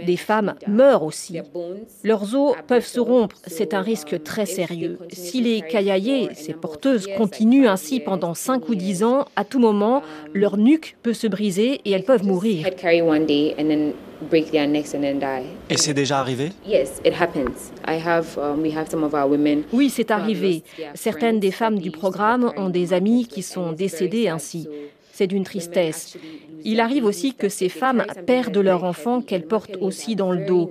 Des 0.07 0.17
femmes 0.17 0.55
meurent 0.67 1.05
aussi. 1.05 1.41
Leurs 2.05 2.35
os 2.35 2.55
peuvent 2.67 2.87
se 2.87 3.01
rompre, 3.01 3.37
c'est 3.47 3.75
un 3.75 3.83
risque 3.83 4.23
très 4.23 4.47
sérieux. 4.47 4.99
Si 5.13 5.41
les 5.41 5.63
kayayés, 5.63 6.31
ces 6.35 6.55
porteuses, 6.55 7.07
continuent 7.17 7.69
ainsi 7.69 8.01
pendant 8.01 8.35
5 8.35 8.69
ou 8.69 8.75
10 8.75 9.05
ans, 9.05 9.27
à 9.37 9.45
tout 9.45 9.59
moment, 9.59 10.03
leur 10.33 10.57
nuque 10.57 10.97
peut 11.03 11.15
se 11.15 11.27
briser 11.27 11.81
et 11.85 11.91
elles 11.91 12.05
peuvent 12.05 12.25
mourir. 12.25 12.67
Et 15.69 15.77
c'est 15.77 15.95
déjà 15.95 16.19
arrivé? 16.19 16.51
Oui, 19.73 19.91
c'est 19.91 20.11
arrivé. 20.11 20.63
Certaines 20.95 21.41
des 21.41 21.51
femmes 21.51 21.79
du 21.79 21.91
programme 21.91 22.53
ont 22.57 22.69
des 22.69 22.93
amis 22.93 23.27
qui 23.27 23.43
sont 23.43 23.73
décédées 23.73 24.29
ainsi. 24.29 24.69
C'est 25.13 25.27
d'une 25.27 25.45
tristesse. 25.45 26.17
Il 26.65 26.81
arrive 26.81 27.05
aussi 27.05 27.35
que 27.35 27.49
ces 27.49 27.69
femmes 27.69 28.05
perdent 28.27 28.57
leurs 28.57 28.85
enfants 28.85 29.21
qu'elles 29.21 29.47
portent 29.47 29.77
aussi 29.81 30.17
dans 30.17 30.33
le 30.33 30.47
dos. 30.47 30.71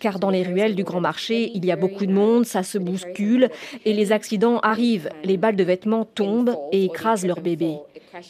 Car 0.00 0.18
dans 0.18 0.30
les 0.30 0.42
ruelles 0.42 0.74
du 0.74 0.82
grand 0.82 1.00
marché, 1.00 1.52
il 1.54 1.64
y 1.64 1.70
a 1.70 1.76
beaucoup 1.76 2.06
de 2.06 2.12
monde, 2.12 2.44
ça 2.46 2.62
se 2.62 2.78
bouscule 2.78 3.50
et 3.84 3.92
les 3.92 4.10
accidents 4.10 4.58
arrivent. 4.60 5.10
Les 5.24 5.36
balles 5.36 5.56
de 5.56 5.62
vêtements 5.64 6.04
tombent 6.04 6.56
et 6.72 6.84
écrasent 6.84 7.26
leur 7.26 7.40
bébé. 7.40 7.76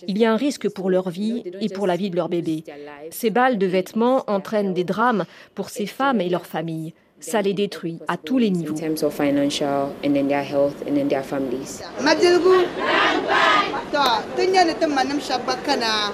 Il 0.07 0.19
y 0.19 0.25
a 0.25 0.33
un 0.33 0.37
risque 0.37 0.69
pour 0.69 0.91
leur 0.91 1.11
vie 1.11 1.43
et 1.61 1.69
pour 1.69 1.87
la 1.87 1.97
vie 1.97 2.11
de 2.11 2.17
leur 2.17 2.29
bébé. 2.29 2.65
Ces 3.11 3.31
balles 3.31 3.59
de 3.59 3.67
vêtements 3.67 4.25
entraînent 4.29 4.75
des 4.75 4.85
drames 4.85 5.25
pour 5.55 5.71
ces 5.71 5.87
femmes 5.87 6.21
et 6.21 6.29
leurs 6.29 6.47
familles 6.47 6.95
ça 7.23 7.43
les 7.43 7.55
détruit 7.55 7.99
à 8.09 8.17
tous 8.17 8.39
les 8.39 8.51
niveaux. 8.51 8.75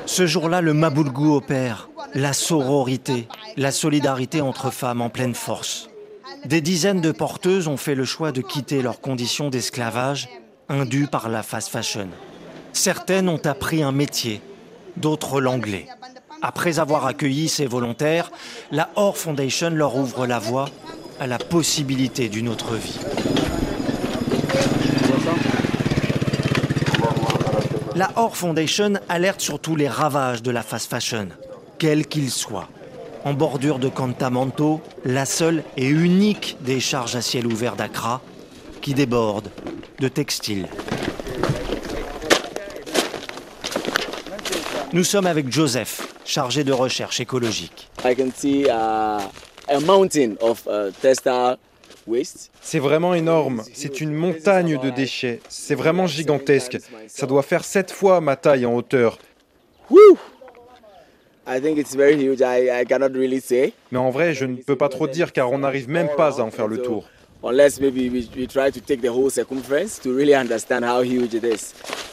Ce 0.07 0.27
jour-là, 0.27 0.61
le 0.61 0.75
Maboulgou 0.75 1.35
opère, 1.35 1.89
la 2.15 2.33
sororité, 2.33 3.29
la 3.57 3.71
solidarité 3.71 4.41
entre 4.41 4.71
femmes 4.71 5.01
en 5.01 5.09
pleine 5.09 5.35
force. 5.35 5.89
Des 6.45 6.61
dizaines 6.61 7.01
de 7.01 7.11
porteuses 7.11 7.69
ont 7.69 7.77
fait 7.77 7.95
le 7.95 8.05
choix 8.05 8.33
de 8.33 8.43
quitter 8.43 8.83
leurs 8.83 9.01
conditions 9.01 9.49
d'esclavage 9.49 10.29
indues 10.69 11.09
par 11.09 11.29
la 11.29 11.43
fast 11.43 11.69
fashion. 11.69 12.09
Certaines 12.73 13.29
ont 13.29 13.45
appris 13.45 13.83
un 13.83 13.93
métier, 13.93 14.41
d'autres 14.97 15.41
l'anglais. 15.41 15.87
Après 16.43 16.79
avoir 16.79 17.07
accueilli 17.07 17.49
ces 17.49 17.67
volontaires, 17.67 18.31
la 18.71 18.91
Or 18.95 19.17
Foundation 19.17 19.71
leur 19.71 19.97
ouvre 19.97 20.27
la 20.27 20.39
voie 20.39 20.69
à 21.19 21.27
la 21.27 21.39
possibilité 21.39 22.29
d'une 22.29 22.49
autre 22.49 22.77
vie. 22.77 22.99
La 27.97 28.13
Or 28.15 28.37
Foundation 28.37 28.93
alerte 29.09 29.41
sur 29.41 29.59
tous 29.59 29.75
les 29.75 29.89
ravages 29.89 30.43
de 30.43 30.53
la 30.53 30.63
fast 30.63 30.89
fashion, 30.89 31.31
quels 31.79 32.07
qu'ils 32.07 32.31
soient. 32.31 32.69
En 33.25 33.35
bordure 33.35 33.81
de 33.81 33.89
Cantamanto, 33.89 34.81
la 35.05 35.25
seule 35.25 35.65
et 35.77 35.89
unique 35.89 36.57
des 36.61 36.79
charges 36.79 37.17
à 37.17 37.23
ciel 37.23 37.49
ouvert 37.49 37.75
d'Accra, 37.75 38.21
qui 38.81 38.95
déborde 38.95 39.51
de 39.99 40.07
textiles. 40.07 40.69
Nous 44.95 45.05
sommes 45.05 45.27
avec 45.27 45.53
Joseph, 45.53 46.15
chargé 46.25 46.65
de 46.65 46.73
recherche 46.73 47.21
écologique. 47.21 47.91
C'est 52.63 52.79
vraiment 52.79 53.13
énorme. 53.13 53.63
C'est 53.75 54.01
une 54.01 54.15
montagne 54.15 54.79
de 54.79 54.89
déchets. 54.89 55.41
C'est 55.51 55.75
vraiment 55.75 56.07
gigantesque. 56.07 56.79
Ça 57.07 57.27
doit 57.27 57.43
faire 57.43 57.65
sept 57.65 57.91
fois 57.91 58.23
ma 58.23 58.37
taille 58.37 58.65
en 58.65 58.75
hauteur. 58.75 59.19
Mais 63.93 63.99
en 63.99 64.11
vrai, 64.11 64.33
je 64.33 64.47
ne 64.47 64.57
peux 64.57 64.77
pas 64.77 64.89
trop 64.89 65.07
dire 65.07 65.33
car 65.35 65.53
on 65.53 65.59
n'arrive 65.59 65.91
même 65.91 66.09
pas 66.17 66.41
à 66.41 66.43
en 66.43 66.51
faire 66.51 66.67
le 66.67 66.81
tour. 66.81 67.09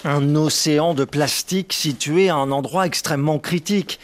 Un 0.08 0.36
océan 0.36 0.94
de 0.94 1.04
plastique 1.04 1.74
situé 1.74 2.30
à 2.30 2.36
un 2.36 2.52
endroit 2.52 2.86
extrêmement 2.86 3.40
critique. 3.40 4.00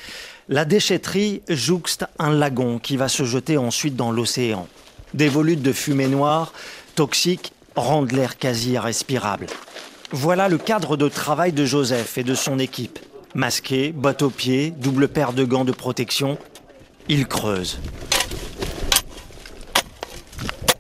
La 0.50 0.65
déchetterie 0.65 1.43
jouxte 1.48 2.05
un 2.17 2.31
lagon 2.31 2.79
qui 2.79 2.98
va 2.98 3.08
se 3.08 3.24
jeter 3.24 3.60
ensuite 3.60 3.96
dans 3.96 4.12
l'océan. 4.12 4.67
Des 5.13 5.29
volutes 5.29 5.62
de 5.62 5.72
fumée 5.72 6.08
noire, 6.08 6.53
toxiques, 6.96 7.53
rendent 7.75 8.13
l'air 8.13 8.39
quasi 8.39 8.72
irrespirable. 8.72 9.46
Voilà 10.12 10.50
le 10.50 10.58
cadre 10.58 10.98
de 10.98 11.08
travail 11.08 11.53
de 11.53 11.65
Joseph 11.65 12.17
et 12.17 12.24
de 12.24 12.34
son 12.34 12.58
équipe. 12.58 12.98
Masqué, 13.36 13.91
bottes 13.91 14.24
aux 14.24 14.31
pieds, 14.31 14.72
double 14.72 15.08
paire 15.08 15.34
de 15.34 15.43
gants 15.43 15.65
de 15.65 15.72
protection, 15.72 16.39
ils 17.10 17.27
creusent 17.27 17.77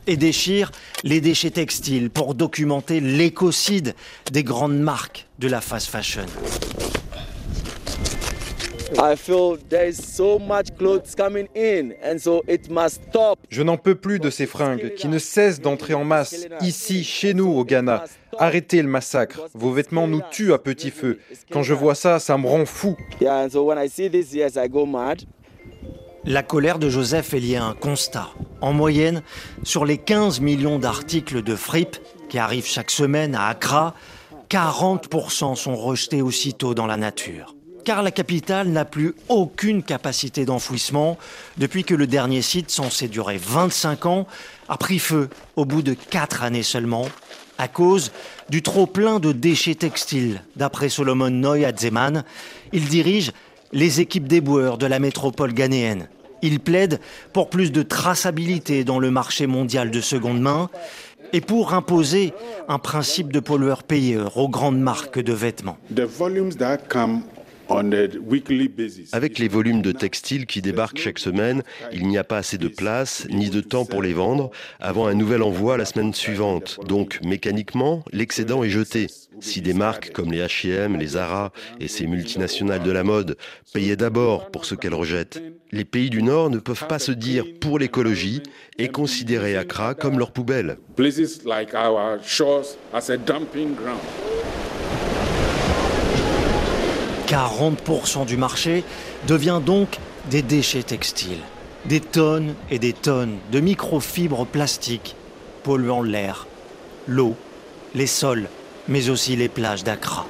et 0.07 0.17
déchirent 0.17 0.71
les 1.03 1.21
déchets 1.21 1.51
textiles 1.51 2.09
pour 2.09 2.35
documenter 2.35 2.99
l'écocide 2.99 3.95
des 4.31 4.43
grandes 4.43 4.79
marques 4.79 5.27
de 5.39 5.47
la 5.47 5.61
fast 5.61 5.87
fashion. 5.87 6.25
Je 13.49 13.61
n'en 13.63 13.77
peux 13.77 13.95
plus 13.95 14.19
de 14.19 14.29
ces 14.29 14.45
fringues 14.45 14.93
qui 14.95 15.07
ne 15.07 15.17
cessent 15.17 15.61
d'entrer 15.61 15.93
en 15.93 16.03
masse 16.03 16.47
ici, 16.61 17.03
chez 17.03 17.33
nous, 17.33 17.47
au 17.47 17.63
Ghana. 17.63 18.03
Arrêtez 18.37 18.81
le 18.81 18.89
massacre. 18.89 19.47
Vos 19.53 19.71
vêtements 19.71 20.07
nous 20.07 20.21
tuent 20.29 20.53
à 20.53 20.57
petit 20.57 20.91
feu. 20.91 21.19
Quand 21.51 21.63
je 21.63 21.73
vois 21.73 21.95
ça, 21.95 22.19
ça 22.19 22.37
me 22.37 22.47
rend 22.47 22.65
fou. 22.65 22.97
La 26.25 26.43
colère 26.43 26.77
de 26.77 26.87
Joseph 26.87 27.33
est 27.33 27.39
liée 27.39 27.55
à 27.55 27.65
un 27.65 27.73
constat. 27.73 28.29
En 28.61 28.73
moyenne, 28.73 29.23
sur 29.63 29.85
les 29.85 29.97
15 29.97 30.39
millions 30.39 30.77
d'articles 30.77 31.41
de 31.41 31.55
fripe 31.55 31.97
qui 32.29 32.37
arrivent 32.37 32.67
chaque 32.67 32.91
semaine 32.91 33.33
à 33.33 33.47
Accra, 33.47 33.95
40% 34.51 35.55
sont 35.55 35.75
rejetés 35.75 36.21
aussitôt 36.21 36.75
dans 36.75 36.85
la 36.85 36.95
nature. 36.95 37.55
Car 37.85 38.03
la 38.03 38.11
capitale 38.11 38.67
n'a 38.67 38.85
plus 38.85 39.15
aucune 39.29 39.81
capacité 39.81 40.45
d'enfouissement 40.45 41.17
depuis 41.57 41.83
que 41.83 41.95
le 41.95 42.05
dernier 42.05 42.43
site, 42.43 42.69
censé 42.69 43.07
durer 43.07 43.39
25 43.39 44.05
ans, 44.05 44.27
a 44.69 44.77
pris 44.77 44.99
feu 44.99 45.27
au 45.55 45.65
bout 45.65 45.81
de 45.81 45.95
4 45.95 46.43
années 46.43 46.61
seulement, 46.61 47.07
à 47.57 47.67
cause 47.67 48.11
du 48.49 48.61
trop-plein 48.61 49.19
de 49.19 49.31
déchets 49.31 49.73
textiles. 49.73 50.43
D'après 50.55 50.89
Solomon 50.89 51.31
Noy 51.31 51.65
Adzeman, 51.65 52.23
il 52.73 52.87
dirige 52.87 53.31
les 53.73 54.01
équipes 54.01 54.27
d'éboueurs 54.27 54.77
de 54.77 54.85
la 54.85 54.99
métropole 54.99 55.53
ghanéenne. 55.53 56.07
Il 56.41 56.59
plaide 56.59 56.99
pour 57.33 57.49
plus 57.49 57.71
de 57.71 57.83
traçabilité 57.83 58.83
dans 58.83 58.99
le 58.99 59.11
marché 59.11 59.47
mondial 59.47 59.91
de 59.91 60.01
seconde 60.01 60.41
main 60.41 60.69
et 61.33 61.41
pour 61.41 61.73
imposer 61.73 62.33
un 62.67 62.79
principe 62.79 63.31
de 63.31 63.39
pollueur-payeur 63.39 64.37
aux 64.37 64.49
grandes 64.49 64.79
marques 64.79 65.19
de 65.19 65.33
vêtements. 65.33 65.77
Avec 69.11 69.39
les 69.39 69.47
volumes 69.47 69.81
de 69.81 69.91
textiles 69.91 70.45
qui 70.45 70.61
débarquent 70.61 70.99
chaque 70.99 71.19
semaine, 71.19 71.63
il 71.93 72.07
n'y 72.07 72.17
a 72.17 72.23
pas 72.23 72.37
assez 72.37 72.57
de 72.57 72.67
place 72.67 73.27
ni 73.29 73.49
de 73.49 73.61
temps 73.61 73.85
pour 73.85 74.01
les 74.01 74.13
vendre 74.13 74.51
avant 74.79 75.07
un 75.07 75.13
nouvel 75.13 75.41
envoi 75.41 75.77
la 75.77 75.85
semaine 75.85 76.13
suivante. 76.13 76.79
Donc 76.87 77.19
mécaniquement, 77.23 78.03
l'excédent 78.11 78.63
est 78.63 78.69
jeté. 78.69 79.07
Si 79.39 79.61
des 79.61 79.73
marques 79.73 80.11
comme 80.11 80.31
les 80.31 80.41
H&M, 80.41 80.97
les 80.97 81.07
Zara 81.07 81.51
et 81.79 81.87
ces 81.87 82.05
multinationales 82.05 82.83
de 82.83 82.91
la 82.91 83.03
mode 83.03 83.37
payaient 83.73 83.95
d'abord 83.95 84.51
pour 84.51 84.65
ce 84.65 84.75
qu'elles 84.75 84.93
rejettent, 84.93 85.41
les 85.71 85.85
pays 85.85 86.09
du 86.09 86.21
Nord 86.21 86.49
ne 86.49 86.59
peuvent 86.59 86.87
pas 86.87 86.99
se 86.99 87.11
dire 87.11 87.45
pour 87.59 87.79
l'écologie 87.79 88.43
et 88.77 88.89
considérer 88.89 89.55
Accra 89.55 89.93
comme 89.93 90.19
leur 90.19 90.31
poubelle. 90.31 90.77
40% 97.31 98.25
du 98.25 98.35
marché 98.35 98.83
devient 99.25 99.61
donc 99.65 99.99
des 100.29 100.41
déchets 100.41 100.83
textiles. 100.83 101.39
Des 101.85 102.01
tonnes 102.01 102.55
et 102.69 102.77
des 102.77 102.91
tonnes 102.91 103.37
de 103.53 103.61
microfibres 103.61 104.45
plastiques 104.45 105.15
polluant 105.63 106.01
l'air, 106.01 106.45
l'eau, 107.07 107.37
les 107.95 108.07
sols, 108.07 108.49
mais 108.89 109.09
aussi 109.09 109.37
les 109.37 109.47
plages 109.47 109.85
d'Accra. 109.85 110.25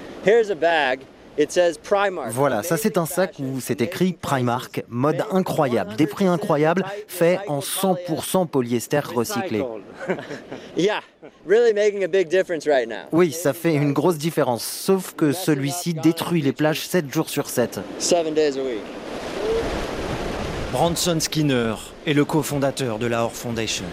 Voilà, 2.32 2.62
ça 2.62 2.78
c'est 2.78 2.98
un 2.98 3.06
sac 3.06 3.36
où 3.40 3.60
c'est 3.62 3.82
écrit 3.82 4.14
Primark, 4.14 4.84
mode 4.90 5.24
incroyable, 5.32 5.96
des 5.96 6.08
prix 6.08 6.26
incroyables, 6.28 6.84
fait 7.08 7.40
en 7.48 7.60
100% 7.60 8.48
polyester 8.48 9.00
recyclé. 9.00 9.64
Oui, 13.12 13.32
ça 13.32 13.54
fait 13.54 13.74
une 13.74 13.94
grosse 13.94 14.18
différence, 14.18 14.64
sauf 14.64 15.14
que 15.14 15.32
celui-ci 15.32 15.94
détruit 15.94 16.42
les 16.42 16.52
plages 16.54 16.82
7 16.86 17.12
jours 17.12 17.30
sur 17.30 17.50
7. 17.50 17.80
Branson 20.72 21.18
Skinner 21.20 21.76
est 22.08 22.14
le 22.14 22.26
cofondateur 22.26 22.98
de 22.98 23.06
la 23.06 23.24
Or 23.26 23.34
Foundation. 23.34 23.86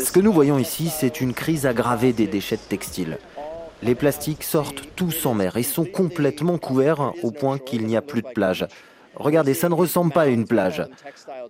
Ce 0.00 0.12
que 0.12 0.20
nous 0.20 0.32
voyons 0.32 0.58
ici, 0.58 0.90
c'est 0.94 1.20
une 1.20 1.32
crise 1.32 1.66
aggravée 1.66 2.12
des 2.12 2.26
déchets 2.26 2.56
textiles. 2.56 3.18
Les 3.82 3.94
plastiques 3.96 4.44
sortent 4.44 4.84
tous 4.94 5.26
en 5.26 5.34
mer 5.34 5.56
et 5.56 5.64
sont 5.64 5.84
complètement 5.84 6.56
couverts 6.56 7.12
au 7.22 7.32
point 7.32 7.58
qu'il 7.58 7.84
n'y 7.86 7.96
a 7.96 8.02
plus 8.02 8.22
de 8.22 8.28
plage. 8.28 8.66
Regardez, 9.16 9.54
ça 9.54 9.68
ne 9.68 9.74
ressemble 9.74 10.12
pas 10.12 10.22
à 10.22 10.26
une 10.28 10.46
plage. 10.46 10.84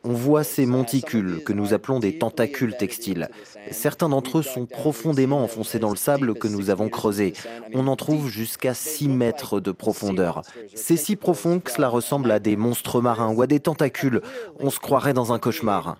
On 0.03 0.13
voit 0.13 0.43
ces 0.43 0.67
monticules 0.67 1.45
que 1.45 1.53
nous 1.53 1.75
appelons 1.75 2.01
des 2.01 2.19
tentacules 2.19 2.77
textiles. 2.77 3.29
Certains 3.71 4.09
d'entre 4.09 4.39
eux 4.39 4.43
sont 4.43 4.67
profondément 4.67 5.45
enfoncés 5.45 5.79
dans 5.79 5.91
le 5.91 5.97
sable 5.97 6.35
que 6.35 6.49
nous 6.49 6.71
avons 6.71 6.89
creusé. 6.89 7.35
On 7.73 7.87
en 7.87 7.97
trouve 7.97 8.29
jusqu'à 8.29 8.75
6 8.75 9.09
mètres 9.09 9.61
de 9.61 9.71
profondeur. 9.71 10.43
C'est 10.75 10.97
si 10.97 11.17
profond 11.17 11.61
que 11.61 11.71
cela 11.71 11.89
ressemble 11.89 12.31
à 12.31 12.41
des 12.41 12.57
monstres 12.57 13.01
marins 13.01 13.33
ou 13.33 13.43
à 13.43 13.47
des 13.47 13.61
tentacules. 13.61 14.23
On 14.59 14.71
se 14.71 14.81
croirait 14.81 15.15
dans 15.15 15.33
un 15.33 15.39
cauchemar. 15.39 15.99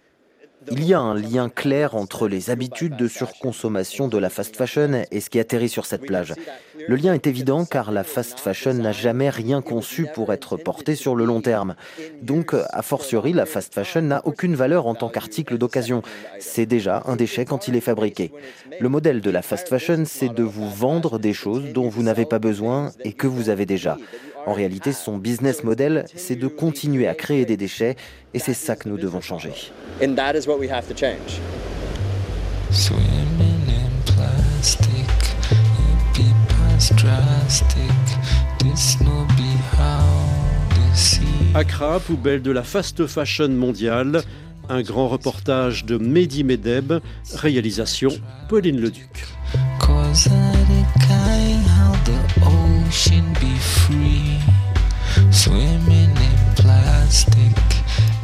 Il 0.71 0.85
y 0.85 0.95
a 0.95 1.01
un 1.01 1.15
lien 1.15 1.49
clair 1.49 1.95
entre 1.95 2.29
les 2.29 2.51
habitudes 2.51 2.97
de 2.97 3.09
surconsommation 3.09 4.09
de 4.09 4.19
la 4.19 4.31
fast 4.31 4.57
fashion 4.57 5.05
et 5.11 5.21
ce 5.21 5.31
qui 5.31 5.41
atterrit 5.41 5.69
sur 5.69 5.87
cette 5.87 6.07
plage. 6.07 6.35
Le 6.89 6.97
lien 6.97 7.15
est 7.15 7.27
évident 7.27 7.65
car 7.65 7.91
la 7.91 8.05
fast 8.05 8.39
fashion 8.39 8.75
n'a 8.75 8.93
jamais 8.93 9.31
rien 9.31 9.63
conçu 9.63 10.07
pour 10.15 10.33
être 10.33 10.57
porté 10.57 10.95
sur 10.95 11.17
le 11.17 11.25
long 11.25 11.41
terme. 11.41 11.75
Donc, 12.23 12.55
a 12.55 12.83
fortiori, 12.83 13.33
la 13.33 13.47
fast 13.47 13.75
fashion 13.75 14.03
n'a 14.03 14.23
aucune 14.25 14.55
valeur 14.55 14.87
en 14.87 14.95
tant 14.95 15.09
qu'article 15.09 15.59
d'occasion. 15.59 16.03
C'est 16.39 16.67
déjà 16.67 17.03
un 17.07 17.17
déchet 17.17 17.45
quand 17.45 17.69
il 17.69 17.77
est 17.77 17.81
fabriqué. 17.81 18.33
Le 18.81 18.89
modèle 18.89 19.21
de 19.21 19.31
la 19.31 19.43
fast 19.43 19.69
fashion, 19.69 20.05
c'est 20.07 20.33
de 20.33 20.43
vous 20.43 20.71
vendre 20.71 21.19
des 21.19 21.33
choses 21.33 21.73
dont 21.73 21.89
vous 21.89 22.03
n'avez 22.03 22.27
pas 22.27 22.39
besoin 22.39 22.93
et 23.05 23.13
que 23.13 23.27
vous 23.27 23.49
avez 23.49 23.67
déjà. 23.67 23.97
En 24.47 24.53
réalité, 24.53 24.93
son 24.93 25.19
business 25.19 25.63
model, 25.63 26.05
c'est 26.17 26.37
de 26.37 26.49
continuer 26.49 27.07
à 27.07 27.15
créer 27.15 27.45
des 27.45 27.57
déchets 27.57 27.97
et 28.35 28.39
c'est 28.39 28.55
ça 28.55 28.75
que 28.75 28.89
nous 28.89 28.99
devons 28.99 29.21
changer. 29.21 29.53
Accra, 41.55 42.01
poubelle 42.01 42.43
de 42.43 42.51
la 42.51 42.63
fast 42.63 43.07
fashion 43.07 43.49
mondiale. 43.49 44.23
Un 44.69 44.83
grand 44.83 45.09
reportage 45.09 45.85
de 45.85 45.99
Mehdi 45.99 46.45
Medeb, 46.45 46.95
réalisation 47.35 48.11
Pauline 48.49 48.81
Leduc. 48.81 49.27
Swimming 55.31 56.11
in 56.11 56.55
plastic, 56.57 57.57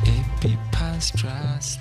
it 0.05 0.41
be 0.41 0.59
past 0.71 1.17
drastic. 1.17 1.78